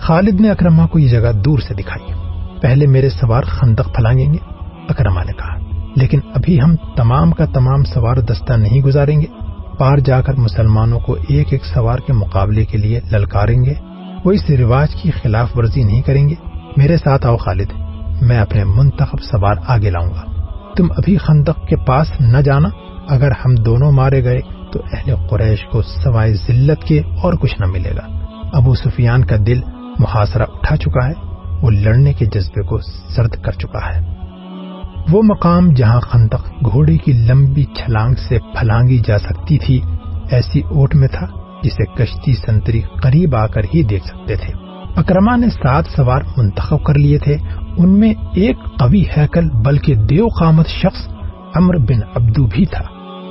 خالد 0.00 0.40
نے 0.40 0.50
اکرما 0.50 0.86
کو 0.86 0.98
یہ 0.98 1.08
جگہ 1.08 1.32
دور 1.32 1.58
سے 1.58 1.74
دکھائی۔ 1.74 2.12
پہلے 2.60 2.86
میرے 2.86 3.08
سوار 3.08 3.42
خندق 3.42 3.94
پھلانگیں 3.94 4.32
گے 4.32 4.38
اکرما 4.88 5.22
نے 5.22 5.32
کہا۔ 5.32 5.58
لیکن 5.96 6.20
ابھی 6.34 6.60
ہم 6.60 6.76
تمام 6.96 7.30
کا 7.30 7.44
تمام 7.44 7.84
سوار 7.84 8.16
دستہ 8.16 8.52
نہیں 8.52 8.80
گزاریں 8.80 9.20
گے۔ 9.20 9.26
پار 9.78 9.98
جا 9.98 10.20
کر 10.20 10.34
مسلمانوں 10.34 11.00
کو 11.00 11.16
ایک 11.28 11.48
ایک 11.50 11.64
سوار 11.64 11.98
کے 11.98 12.12
مقابلے 12.12 12.64
کے 12.64 12.78
لیے 12.78 13.00
للکاریں 13.12 13.64
گے۔ 13.64 13.74
وہ 14.24 14.32
اس 14.32 14.50
رواج 14.50 14.94
کی 14.94 15.10
خلاف 15.10 15.58
ورزی 15.58 15.82
نہیں 15.82 16.02
کریں 16.02 16.28
گے۔ 16.28 16.34
میرے 16.76 16.96
ساتھ 16.96 17.26
آؤ 17.26 17.36
خالد، 17.36 17.72
میں 18.22 18.38
اپنے 18.38 18.64
منتخب 18.64 19.22
سوار 19.22 19.54
آگے 19.66 19.90
لاؤں 19.90 20.10
گا۔ 20.10 20.42
تم 20.76 20.92
ابھی 20.96 21.16
خندق 21.16 21.66
کے 21.68 21.76
پاس 21.76 22.12
نہ 22.20 22.38
جانا۔ 22.38 22.68
اگر 23.08 23.30
ہم 23.30 23.54
دونوں 23.54 23.92
مارے 23.92 24.24
گئے 24.24 24.40
تو 24.72 24.80
اہل 24.92 25.14
قریش 25.30 25.64
کو 25.64 25.82
سوائے 25.82 26.34
ذلت 26.34 26.84
کے 26.84 27.02
اور 27.22 27.32
کچھ 27.32 27.60
نہ 27.60 27.66
ملے 27.66 27.90
گا۔ 27.90 28.18
ابو 28.52 28.74
سفیان 28.74 29.24
کا 29.24 29.36
دل 29.46 29.60
محاصرہ 29.98 30.42
اٹھا 30.42 30.76
چکا 30.76 31.08
ہے، 31.08 31.12
وہ 31.62 31.70
لڑنے 31.70 32.12
کے 32.12 32.26
جذبے 32.26 32.62
کو 32.62 32.78
سرد 33.16 33.30
کر 33.42 33.52
چکا 33.52 33.96
ہے۔ 33.96 34.00
وہ 35.12 35.22
مقام 35.22 35.70
جہاں 35.70 36.00
خندق 36.00 36.50
گھوڑے 36.72 36.96
کی 36.96 37.12
لمبی 37.12 37.64
چھلانگ 37.64 38.14
سے 38.28 38.38
پھلانگی 38.38 38.98
جا 39.06 39.18
سکتی 39.18 39.58
تھی، 39.58 39.80
ایسی 40.30 40.60
اوٹ 40.60 40.94
میں 40.94 41.08
تھا 41.08 41.26
جسے 41.62 41.84
کشتی 41.84 42.34
سنتری 42.34 42.82
قریب 43.02 43.36
آ 43.36 43.46
کر 43.46 43.60
ہی 43.74 43.82
دیکھ 43.82 44.06
سکتے 44.06 44.36
تھے۔ 44.36 44.52
اکرما 44.96 45.36
نے 45.36 45.50
سات 45.50 45.84
سوار 45.96 46.20
منتخب 46.36 46.84
کر 46.84 46.94
لیے 46.94 47.18
تھے۔ 47.18 47.36
ان 47.76 47.88
میں 48.00 48.14
ایک 48.34 48.56
قوی 48.78 49.04
ہیکل 49.16 49.50
بلکہ 49.50 49.94
دیو 49.94 50.28
قامت 50.28 50.68
شخص 50.68 51.08
امر 51.54 51.76
بن 51.76 52.00
ابدو 52.14 52.46
بھی 52.46 52.64
تھا، 52.64 52.84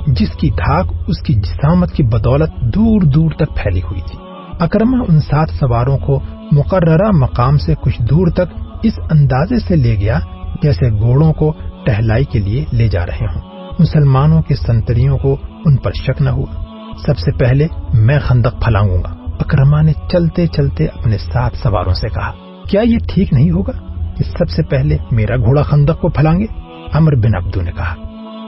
جس 0.06 0.28
کی 0.40 0.50
دھاک 0.50 0.86
اس 1.06 1.22
کی 1.26 1.34
جسامت 1.34 1.92
کی 1.92 2.02
بدولت 2.02 2.50
دور 2.74 3.00
دور 3.00 3.30
تک 3.30 3.56
پھیلی 3.56 3.80
ہوئی 3.80 4.00
تھی۔ 4.00 4.18
اکرما 4.58 4.98
ان 5.08 5.20
سات 5.20 5.50
سواروں 5.50 5.98
کو 5.98 6.20
مقررہ 6.52 7.10
مقام 7.10 7.58
سے 7.58 7.74
کچھ 7.80 8.02
دور 8.02 8.26
تک 8.26 8.60
اس 8.82 8.92
اندازے 9.10 9.58
سے 9.58 9.76
لے 9.76 9.96
گیا 9.96 10.18
جیسے 10.62 10.90
گھوڑوں 10.90 11.32
کو 11.32 11.52
ٹہلائی 11.86 12.24
کے 12.24 12.38
لیے 12.38 12.64
لے 12.72 12.88
جا 12.88 13.06
رہے 13.06 13.24
ہوں۔ 13.24 13.40
مسلمانوں 13.78 14.42
کے 14.42 14.54
سنتریوں 14.54 15.18
کو 15.18 15.36
ان 15.64 15.76
پر 15.76 15.92
شک 15.92 16.22
نہ 16.22 16.30
ہوا۔ 16.30 16.64
سب 17.06 17.18
سے 17.18 17.38
پہلے 17.38 17.66
میں 17.94 18.18
خندق 18.18 18.64
پھلانگوں 18.64 18.98
گا۔ 18.98 19.14
اکرما 19.40 19.82
نے 19.82 19.92
چلتے 20.10 20.46
چلتے 20.46 20.86
اپنے 20.86 21.18
سات 21.18 21.52
سواروں 21.62 21.94
سے 21.94 22.08
کہا، 22.08 22.32
کیا 22.68 22.80
یہ 22.80 22.98
ٹھیک 23.08 23.32
نہیں 23.32 23.50
ہوگا 23.50 23.72
کہ 24.16 24.24
سب 24.24 24.50
سے 24.50 24.62
پہلے 24.62 24.96
میرا 25.10 25.36
گھوڑا 25.36 25.62
خندق 25.62 26.00
کو 26.00 26.08
پھلانگے؟ 26.08 26.46
امر 26.92 27.14
بن 27.14 27.34
ابدو 27.34 27.60
نے 27.60 27.72
کہا، 27.72 27.94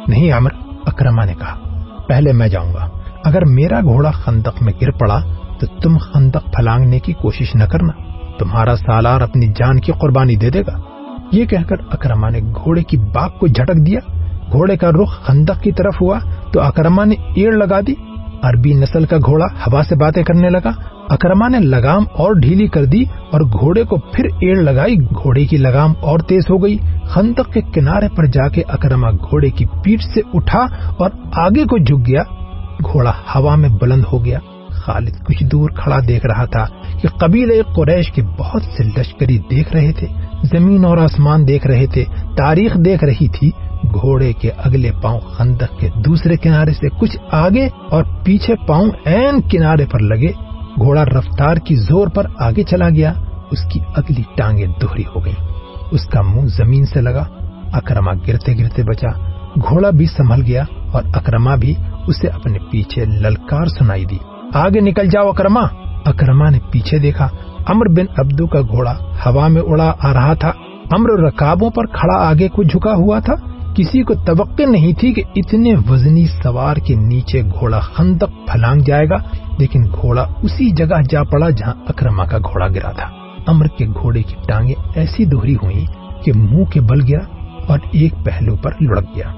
نہیں 0.08 0.32
امر 0.32 0.50
اکرما 0.86 1.24
نے 1.24 1.34
کہا، 1.34 1.56
پہلے 2.08 2.32
میں 2.32 2.48
جاؤں 2.48 2.74
گا۔ 2.74 2.88
اگر 3.24 3.44
میرا 3.44 3.80
گھوڑا 3.80 4.10
خندق 4.10 4.62
میں 4.62 4.72
گر 4.80 4.90
پڑا 4.90 5.20
تو 5.60 5.66
تم 5.66 5.98
خندق 5.98 6.44
پھلانگنے 6.56 6.98
کی 6.98 7.12
کوشش 7.12 7.54
نہ 7.54 7.64
کرنا۔ 7.64 7.92
تمہارا 8.38 8.76
سالار 8.76 9.20
اپنی 9.20 9.46
جان 9.46 9.80
کی 9.80 9.92
قربانی 9.92 10.36
دے 10.36 10.50
دے 10.50 10.60
گا۔ 10.60 10.78
یہ 11.32 11.44
کہہ 11.44 11.62
کر 11.68 11.76
اکرما 11.90 12.28
نے 12.28 12.40
گھوڑے 12.40 12.82
کی 12.82 12.96
باغ 12.96 13.30
کو 13.38 13.46
جھٹک 13.46 13.86
دیا۔ 13.86 14.00
گھوڑے 14.52 14.76
کا 14.76 14.90
رخ 14.90 15.26
خندق 15.26 15.62
کی 15.62 15.72
طرف 15.72 16.02
ہوا 16.02 16.18
تو 16.52 16.60
اکرما 16.60 17.04
نے 17.04 17.14
ایڑ 17.34 17.52
لگا 17.52 17.80
دی۔ 17.86 17.94
عربی 18.42 18.72
نسل 18.72 19.04
کا 19.04 19.16
گھوڑا 19.16 19.46
ہوا 19.46 19.82
سے 19.88 19.96
باتیں 19.96 20.24
کرنے 20.24 20.50
لگا۔ 20.50 20.70
اکرما 21.08 21.48
نے 21.48 21.58
لگام 21.58 22.04
اور 22.12 22.32
ڈھیلی 22.34 22.66
کر 22.66 22.84
دی 22.84 23.02
اور 23.02 23.40
گھوڑے 23.40 23.84
کو 23.84 23.96
پھر 23.96 24.24
ایڑ 24.24 24.56
لگائی۔ 24.56 24.96
گھوڑے 24.96 25.44
کی 25.44 25.56
لگام 25.56 25.92
اور 26.00 26.18
تیز 26.18 26.42
ہو 26.50 26.62
گئی۔ 26.62 26.76
خندق 27.04 27.52
کے 27.52 27.60
کنارے 27.60 28.08
پر 28.16 28.26
جا 28.26 28.48
کے 28.48 28.62
اکرما 28.68 29.10
گھوڑے 29.10 29.50
کی 29.50 29.64
پیٹ 29.84 30.02
سے 30.02 30.20
اٹھا 30.34 30.66
اور 30.98 31.10
آگے 31.32 31.64
کو 31.64 31.78
جھک 31.78 32.06
گیا۔ 32.06 32.22
گھوڑا 32.92 33.12
ہوا 33.34 33.54
میں 33.54 33.68
بلند 33.68 34.04
ہو 34.12 34.24
گیا۔ 34.24 34.38
خالد 34.80 35.24
کچھ 35.26 35.44
دور 35.44 35.70
کھڑا 35.70 35.98
دیکھ 36.08 36.26
رہا 36.26 36.44
تھا 36.44 36.66
کہ 37.02 37.08
قبیلے 37.08 37.62
قریش 37.76 38.12
کے 38.12 38.22
بہت 38.38 38.62
سے 38.62 38.84
لشکری 38.96 39.38
دیکھ 39.50 39.72
رہے 39.72 39.92
تھے، 39.92 40.06
زمین 40.42 40.84
اور 40.84 40.98
آسمان 40.98 41.48
دیکھ 41.48 41.66
رہے 41.66 41.86
تھے، 41.86 42.04
تاریخ 42.36 42.74
دیکھ 42.84 43.04
رہی 43.04 43.28
تھی۔ 43.28 43.50
گھوڑے 43.84 44.32
کے 44.32 44.50
اگلے 44.50 44.90
پاؤں 45.02 45.20
خندق 45.20 45.80
کے 45.80 45.88
دوسرے 46.04 46.36
کنارے 46.36 46.72
سے 46.72 46.88
کچھ 47.00 47.16
آگے 47.30 47.68
اور 47.90 48.04
پیچھے 48.24 48.54
پاؤں 48.66 48.90
این 49.04 49.40
کنارے 49.50 49.86
پر 49.86 49.98
لگے۔ 49.98 50.32
گھوڑا 50.78 51.04
رفتار 51.04 51.56
کی 51.56 51.76
زور 51.76 52.08
پر 52.08 52.26
آگے 52.38 52.62
چلا 52.62 52.88
گیا، 52.88 53.12
اس 53.50 53.58
کی 53.72 53.80
اگلی 53.96 54.22
ٹانگیں 54.36 54.66
دوہری 54.82 55.04
ہو 55.14 55.24
گئی 55.24 55.32
اس 55.90 56.04
کا 56.06 56.22
منہ 56.22 56.46
زمین 56.56 56.84
سے 56.84 57.00
لگا 57.00 57.24
اکرما 57.72 58.12
گرتے 58.28 58.52
گرتے 58.58 58.82
بچا۔ 58.82 59.10
گھوڑا 59.68 59.90
بھی 59.90 60.06
سنبھل 60.06 60.42
گیا 60.46 60.64
اور 60.92 61.02
اکرما 61.14 61.54
بھی 61.54 61.74
اسے 62.06 62.28
اپنے 62.28 62.58
پیچھے 62.70 63.04
للکار 63.04 63.66
سنائی 63.66 64.04
دی۔ 64.04 64.18
آگے 64.54 64.80
نکل 64.80 65.06
جاؤ 65.06 65.28
اکرما۔ 65.28 65.60
اکرما 66.04 66.50
نے 66.50 66.58
پیچھے 66.70 66.98
دیکھا 66.98 67.28
امر 67.66 67.86
بن 67.88 68.06
ابدو 68.16 68.46
کا 68.46 68.60
گھوڑا 68.60 68.94
ہوا 69.26 69.48
میں 69.48 69.62
اڑا 69.66 69.92
آ 70.02 70.12
رہا 70.14 70.34
تھا۔ 70.34 70.52
امر 70.90 71.10
رکابوں 71.10 71.70
پر 71.70 71.86
کھڑا 71.86 72.16
آگے 72.28 72.48
کو 72.48 72.62
جھکا 72.62 72.94
ہوا 72.94 73.18
تھا۔ 73.18 73.34
کسی 73.74 74.02
کو 74.02 74.14
توقع 74.14 74.62
نہیں 74.68 74.92
تھی 74.92 75.12
کہ 75.12 75.22
اتنے 75.36 75.74
وزنی 75.90 76.26
سوار 76.42 76.76
کے 76.76 76.94
نیچے 76.94 77.42
گھوڑا 77.42 77.80
خندق 77.80 78.30
پھلانگ 78.48 78.80
جائے 78.80 79.08
گا، 79.08 79.16
لیکن 79.58 79.84
گھوڑا 79.84 80.26
اسی 80.42 80.70
جگہ 80.70 81.00
جا 81.10 81.22
پڑا 81.22 81.50
جہاں 81.50 81.74
اکرما 81.88 82.24
کا 82.24 82.38
گھوڑا 82.38 82.68
گرا 82.68 82.90
تھا۔ 82.90 83.08
امر 83.46 83.66
کے 83.66 83.86
گھوڑے 83.86 84.22
کی 84.22 84.36
ٹانگیں 84.48 84.74
ایسی 84.94 85.24
دوہری 85.24 85.54
ہوئی 85.54 85.84
کہ 86.24 86.32
منہ 86.32 86.64
کے 86.64 86.80
بل 86.80 87.00
گیا 87.00 87.20
اور 87.66 87.78
ایک 87.92 88.14
پہلو 88.24 88.56
پر 88.56 88.70
لڑک 88.80 89.04
گیا۔ 89.16 89.28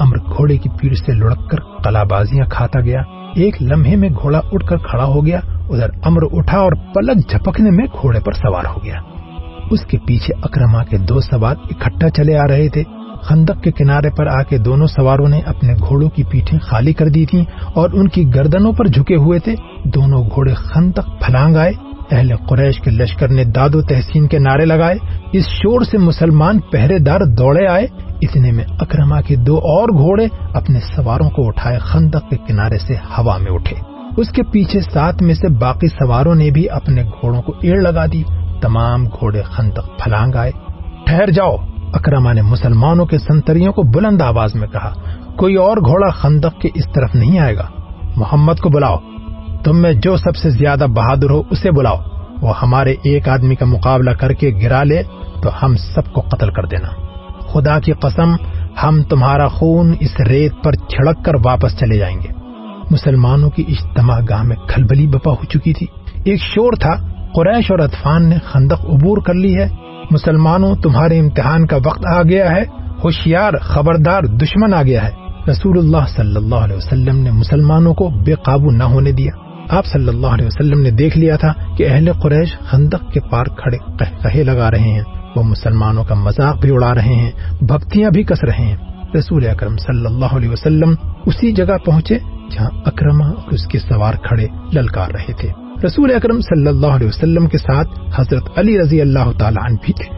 امر 0.00 0.16
گھوڑے 0.16 0.56
کی 0.56 0.68
پیڑ 0.68 0.94
سے 0.94 1.12
لڑک 1.12 1.50
کر 1.50 1.58
کلا 1.84 2.02
بازیاں 2.02 2.46
کھاتا 2.46 2.80
گیا۔ 2.80 3.02
ایک 3.34 3.62
لمحے 3.62 3.96
میں 3.96 4.08
گھوڑا 4.08 4.40
اٹھ 4.52 4.66
کر 4.66 4.76
کھڑا 4.76 5.04
ہو 5.04 5.26
گیا، 5.26 5.40
ادھر 5.70 5.86
امر 6.04 6.22
اٹھا 6.32 6.58
اور 6.58 6.72
پلک 6.94 7.30
جھپکنے 7.30 7.70
میں 7.70 7.86
گھوڑے 8.00 8.20
پر 8.20 8.32
سوار 8.32 8.64
ہو 8.64 8.84
گیا۔ 8.84 8.94
اس 9.70 9.86
کے 9.86 9.98
پیچھے 10.06 10.34
اکرما 10.42 10.84
کے 10.84 10.98
دو 10.98 11.20
سوار 11.20 11.54
اکٹھا 11.70 12.10
چلے 12.10 12.38
آ 12.38 12.46
رہے 12.48 12.68
تھے۔ 12.68 12.82
خندق 13.22 13.62
کے 13.62 13.70
کنارے 13.70 14.10
پر 14.10 14.26
آ 14.26 14.42
کے 14.42 14.58
دونوں 14.58 14.86
سواروں 14.86 15.28
نے 15.28 15.40
اپنے 15.46 15.74
گھوڑوں 15.74 16.10
کی 16.10 16.22
پیٹھیں 16.22 16.58
خالی 16.58 16.92
کر 16.92 17.08
دی 17.08 17.26
تھیں 17.26 17.44
اور 17.74 17.90
ان 17.92 18.08
کی 18.08 18.34
گردنوں 18.34 18.72
پر 18.72 18.84
جھکے 18.84 19.16
ہوئے 19.16 19.38
تھے۔ 19.38 19.54
دونوں 19.84 20.24
گھوڑے 20.34 20.54
خندق 20.54 21.06
پھلانگ 21.20 21.56
آئے۔ 21.56 21.72
اہل 22.10 22.36
قریش 22.36 22.80
کے 22.80 22.90
لشکر 22.90 23.28
نے 23.28 23.44
داد 23.44 23.74
و 23.74 23.82
تحسین 23.82 24.26
کے 24.26 24.38
نعرے 24.38 24.64
لگائے، 24.64 24.96
اس 25.32 25.46
شور 25.48 25.80
سے 25.80 25.98
مسلمان 25.98 26.60
پہرے 26.60 26.98
دار 26.98 27.20
دوڑے 27.20 27.66
آئے، 27.66 27.86
اتنے 28.22 28.52
میں 28.52 28.64
اکرما 28.80 29.20
کے 29.20 29.36
دو 29.36 29.56
اور 29.56 29.88
گھوڑے 29.88 30.26
اپنے 30.54 30.80
سواروں 30.80 31.30
کو 31.30 31.46
اٹھائے 31.46 31.78
خندق 31.78 32.30
کے 32.30 32.36
کنارے 32.46 32.78
سے 32.78 32.94
ہوا 32.94 33.36
میں 33.36 33.52
اٹھے۔ 33.52 33.76
اس 34.16 34.28
کے 34.28 34.42
پیچھے 34.42 34.80
ساتھ 34.80 35.22
میں 35.22 35.34
سے 35.34 35.48
باقی 35.48 35.86
سواروں 35.88 36.34
نے 36.34 36.50
بھی 36.50 36.70
اپنے 36.70 37.02
گھوڑوں 37.02 37.42
کو 37.42 37.52
ایڑ 37.62 37.80
لگا 37.80 38.06
دی۔ 38.06 38.22
تمام 38.62 39.06
گھوڑے 39.06 39.42
خندق 39.42 39.98
پھلانگ 39.98 40.34
آئے۔ 40.34 40.50
ٹھہر 41.06 41.30
جاؤ 41.30 41.56
اکرما 41.92 42.32
نے 42.32 42.42
مسلمانوں 42.42 43.06
کے 43.06 43.18
سنتریوں 43.18 43.72
کو 43.72 43.82
بلند 43.82 44.22
آواز 44.22 44.54
میں 44.54 44.68
کہا، 44.68 44.92
کوئی 45.36 45.54
اور 45.54 45.76
گھوڑا 45.76 46.10
خندق 46.10 46.60
کے 46.60 46.68
اس 46.74 46.84
طرف 46.94 47.14
نہیں 47.14 47.38
آئے 47.38 47.56
گا۔ 47.56 47.66
محمد 48.16 48.54
کو 48.54 48.68
بلاؤ۔ 48.68 48.96
تم 49.64 49.82
میں 49.82 49.92
جو 49.92 50.16
سب 50.16 50.36
سے 50.36 50.50
زیادہ 50.50 50.86
بہادر 50.96 51.30
ہو 51.30 51.42
اسے 51.50 51.70
بلاؤ۔ 51.70 51.96
وہ 52.42 52.52
ہمارے 52.62 52.94
ایک 53.02 53.28
آدمی 53.28 53.54
کا 53.54 53.64
مقابلہ 53.64 54.10
کر 54.10 54.32
کے 54.32 54.50
گرا 54.62 54.82
لے 54.82 55.02
تو 55.42 55.50
ہم 55.62 55.76
سب 55.76 56.12
کو 56.12 56.20
قتل 56.20 56.50
کر 56.50 56.64
دینا۔ 56.64 56.88
خدا 57.38 57.80
کی 57.80 57.92
قسم، 57.92 58.34
ہم 58.82 59.02
تمہارا 59.02 59.48
خون 59.48 59.94
اس 60.00 60.20
ریت 60.20 60.52
پر 60.64 60.72
چھڑک 60.72 61.24
کر 61.24 61.32
واپس 61.44 61.78
چلے 61.78 61.98
جائیں 61.98 62.16
گے۔ 62.16 62.28
مسلمانوں 62.90 63.50
کی 63.50 63.64
اجتماع 63.68 64.20
گاہ 64.28 64.42
میں 64.42 64.56
کھلبلی 64.56 65.06
بپا 65.06 65.30
ہو 65.30 65.44
چکی 65.44 65.72
تھی۔ 65.72 65.86
ایک 66.24 66.40
شور 66.40 66.72
تھا، 66.72 66.94
قریش 67.34 67.70
اور 67.70 67.78
اطفان 67.78 68.28
نے 68.28 68.36
خندق 68.44 68.86
عبور 68.86 69.18
کر 69.18 69.34
لی 69.34 69.56
ہے۔ 69.56 69.68
مسلمانوں، 70.10 70.74
تمہارے 70.74 71.18
امتحان 71.18 71.66
کا 71.66 71.76
وقت 71.76 72.06
آ 72.14 72.22
گیا 72.22 72.50
ہے۔ 72.50 72.62
ہوشیار، 73.04 73.52
خبردار، 73.60 74.22
دشمن 74.22 74.74
آ 74.74 74.82
گیا 74.82 75.04
ہے۔ 75.04 75.10
رسول 75.50 75.78
اللہ 75.78 76.06
صلی 76.08 76.36
اللہ 76.36 76.54
علیہ 76.54 76.76
وسلم 76.76 77.16
نے 77.16 77.30
مسلمانوں 77.30 77.94
کو 77.94 78.08
بے 78.08 78.34
قابو 78.34 78.70
نہ 78.70 78.84
ہونے 78.84 79.12
دیا۔ 79.12 79.49
آپ 79.70 79.86
صلی 79.86 80.08
اللہ 80.08 80.26
علیہ 80.26 80.46
وسلم 80.46 80.80
نے 80.80 80.90
دیکھ 80.90 81.18
لیا 81.18 81.36
تھا 81.36 81.52
کہ 81.76 81.88
اہل 81.90 82.12
قریش 82.12 82.58
خندق 82.58 83.12
کے 83.12 83.20
پار 83.20 83.44
کھڑے 83.44 83.76
کہے 83.98 84.44
لگا 84.44 84.70
رہے 84.70 84.78
ہیں۔ 84.78 85.02
وہ 85.36 85.42
مسلمانوں 85.42 86.04
کا 86.04 86.14
مذاق 86.14 86.60
بھی 86.60 86.70
اڑا 86.70 86.94
رہے 86.94 87.14
ہیں، 87.14 87.30
بھکتیاں 87.60 88.10
بھی 88.10 88.22
کس 88.22 88.44
رہے 88.44 88.64
ہیں۔ 88.64 88.76
رسول 89.18 89.46
اکرم 89.46 89.76
صلی 89.76 90.06
اللہ 90.06 90.36
علیہ 90.36 90.48
وسلم 90.48 90.94
اسی 91.26 91.52
جگہ 91.52 91.76
پہنچے 91.84 92.18
جہاں 92.50 92.70
اکرما 92.84 93.26
اور 93.26 93.52
اس 93.52 93.66
کے 93.66 93.78
سوار 93.78 94.14
کھڑے 94.14 94.46
للکار 94.72 95.10
رہے 95.10 95.32
تھے۔ 95.32 95.48
رسول 95.86 96.14
اکرم 96.14 96.40
صلی 96.40 96.66
اللہ 96.66 96.86
علیہ 96.86 97.08
وسلم 97.08 97.46
کے 97.46 97.58
ساتھ 97.58 97.88
حضرت 98.14 98.58
علی 98.58 98.78
رضی 98.78 99.00
اللہ 99.00 99.32
تعالیٰ 99.38 99.62
عنہ 99.70 99.76
بھی 99.82 99.92
تھے۔ 99.92 100.14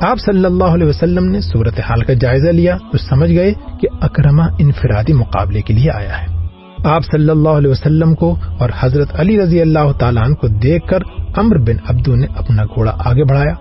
آپ 0.00 0.20
صلی 0.20 0.44
اللہ 0.44 0.64
علیہ 0.64 0.86
وسلم 0.86 1.24
نے 1.24 1.40
صورت 1.40 1.80
حال 1.80 2.00
کا 2.00 2.12
جائزہ 2.12 2.48
لیا 2.48 2.76
تو 2.92 2.98
سمجھ 2.98 3.32
گئے 3.32 3.52
کہ 3.80 3.88
اکرما 4.00 4.46
انفرادی 4.58 5.12
مقابلے 5.12 5.62
کے 5.62 5.74
لیے 5.74 5.90
آیا 5.90 6.22
ہے۔ 6.22 6.37
آپ 6.84 7.02
صلی 7.04 7.30
اللہ 7.30 7.48
علیہ 7.48 7.70
وسلم 7.70 8.14
کو 8.14 8.36
اور 8.58 8.70
حضرت 8.80 9.20
علی 9.20 9.40
رضی 9.40 9.60
اللہ 9.60 9.92
تعالیٰ 9.98 10.22
عنہ 10.24 10.34
کو 10.34 10.48
دیکھ 10.48 10.88
کر 10.88 10.98
امر 11.36 11.58
بن 11.58 11.76
عبدو 11.88 12.14
نے 12.14 12.26
اپنا 12.36 12.64
گھوڑا 12.64 12.96
آگے 13.04 13.24
بڑھایا۔ 13.24 13.54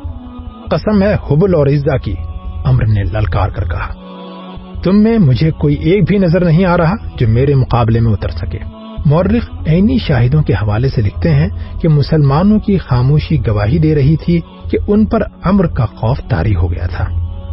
قسم 0.69 1.03
ہے 1.03 1.13
حبل 1.13 1.55
اور 1.55 1.67
عزا 1.67 1.97
کی۔ 1.97 2.13
امر 2.65 2.85
نے 2.85 3.03
للکار 3.03 3.49
کر 3.49 3.63
کہا، 3.63 3.93
تم 4.83 5.03
میں 5.03 5.17
مجھے 5.17 5.51
کوئی 5.51 5.75
ایک 5.75 6.03
بھی 6.07 6.17
نظر 6.17 6.45
نہیں 6.45 6.65
آ 6.65 6.77
رہا 6.77 6.93
جو 7.19 7.27
میرے 7.27 7.55
مقابلے 7.55 7.99
میں 7.99 8.13
اتر 8.13 8.29
سکے۔ 8.29 8.59
مورخ 9.05 9.67
عینی 9.67 9.97
شاہدوں 9.97 10.43
کے 10.43 10.53
حوالے 10.53 10.89
سے 10.89 11.01
لکھتے 11.01 11.29
ہیں 11.29 11.49
کہ 11.81 11.89
مسلمانوں 11.89 12.59
کی 12.59 12.77
خاموشی 12.77 13.47
گواہی 13.47 13.77
دے 13.77 13.95
رہی 13.95 14.15
تھی 14.15 14.41
کہ 14.71 14.77
ان 14.87 15.05
پر 15.05 15.21
امر 15.43 15.67
کا 15.67 15.85
خوف 15.85 16.19
تاری 16.29 16.55
ہو 16.55 16.71
گیا 16.71 16.87
تھا۔ 16.87 17.05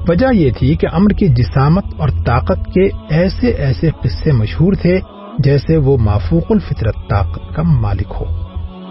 وجہ 0.08 0.34
یہ 0.34 0.50
تھی 0.58 0.74
کہ 0.74 0.86
امر 0.92 1.10
کی 1.10 1.28
جسامت 1.28 1.84
اور 1.96 2.08
طاقت 2.26 2.74
کے 2.74 2.88
ایسے 3.10 3.46
ایسے 3.46 3.90
قصے 4.02 4.32
مشہور 4.32 4.72
تھے 4.72 4.98
جیسے 5.38 5.76
وہ 5.76 5.96
مافوق 5.96 6.42
الفطرت 6.50 6.94
طاقت 7.10 7.54
کا 7.54 7.62
مالک 7.62 8.12
ہو۔ 8.20 8.24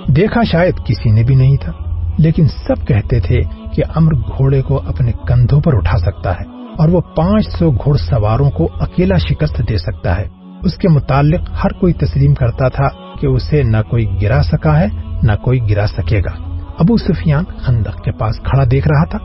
دیکھا 0.07 0.43
شاید 0.43 0.73
کسی 0.85 1.11
نے 1.11 1.23
بھی 1.23 1.35
نہیں 1.35 1.57
تھا، 1.57 1.71
لیکن 2.17 2.47
سب 2.47 2.87
کہتے 2.87 3.19
تھے 3.19 3.41
کہ 3.73 3.83
امر 3.95 4.13
گھوڑے 4.13 4.61
کو 4.61 4.81
اپنے 4.87 5.11
کندھوں 5.27 5.61
پر 5.61 5.75
اٹھا 5.75 5.97
سکتا 5.97 6.31
ہے 6.31 6.43
اور 6.77 6.89
وہ 6.89 7.01
پانچ 7.01 7.47
سو 7.47 7.71
گھوڑ 7.71 7.97
سواروں 7.97 8.51
کو 8.51 8.67
اکیلا 8.79 9.17
شکست 9.17 9.61
دے 9.69 9.77
سکتا 9.77 10.17
ہے۔ 10.17 10.27
اس 10.63 10.77
کے 10.77 10.89
متعلق 10.89 11.49
ہر 11.63 11.69
کوئی 11.69 11.93
تسلیم 11.93 12.33
کرتا 12.33 12.67
تھا 12.67 12.87
کہ 13.19 13.27
اسے 13.27 13.63
نہ 13.63 13.77
کوئی 13.89 14.05
گرا 14.21 14.43
سکا 14.43 14.79
ہے، 14.79 14.87
نہ 15.23 15.31
کوئی 15.41 15.59
گرا 15.69 15.87
سکے 15.87 16.19
گا۔ 16.19 16.43
ابو 16.79 16.97
سفیان 16.97 17.43
خندق 17.57 18.01
کے 18.03 18.11
پاس 18.11 18.39
کھڑا 18.39 18.63
دیکھ 18.71 18.87
رہا 18.87 19.05
تھا۔ 19.05 19.17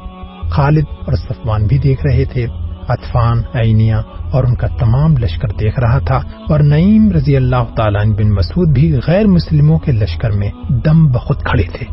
خالد 0.51 0.85
اور 1.07 1.13
صفوان 1.13 1.67
بھی 1.67 1.79
دیکھ 1.79 2.07
رہے 2.07 2.25
تھے۔ 2.25 2.47
اطفان 2.89 3.43
عینیا 3.55 3.99
اور 4.33 4.45
ان 4.45 4.55
کا 4.55 4.67
تمام 4.67 5.17
لشکر 5.17 5.49
دیکھ 5.49 5.81
رہا 5.81 5.99
تھا 5.99 6.17
اور 6.49 6.61
نعیم 6.61 7.11
رضی 7.13 7.37
اللہ 7.37 7.75
تعالیٰ 7.77 8.05
بن 8.05 8.31
مسعود 8.31 8.69
بھی 8.69 8.99
غیر 9.07 9.27
مسلموں 9.27 9.79
کے 9.79 9.93
لشکر 9.93 10.31
میں 10.31 10.51
دم 10.69 11.07
بخود 11.07 11.43
کھڑے 11.43 11.63
تھے۔ 11.63 11.87